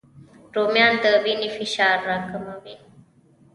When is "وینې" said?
1.23-1.49